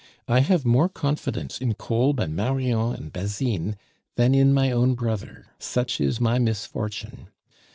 [0.27, 3.75] I have more confidence in Kolb and Marion and Basine
[4.15, 7.27] than in my own brother; such is my misfortune.